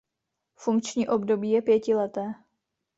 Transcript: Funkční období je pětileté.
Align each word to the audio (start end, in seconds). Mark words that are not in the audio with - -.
Funkční 0.55 1.07
období 1.09 1.49
je 1.51 1.61
pětileté. 1.61 2.33